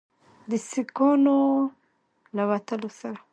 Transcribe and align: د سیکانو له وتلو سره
د 0.49 0.51
سیکانو 0.69 1.37
له 2.35 2.43
وتلو 2.49 2.89
سره 2.99 3.19